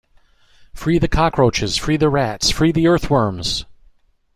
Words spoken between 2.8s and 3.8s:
earthworms!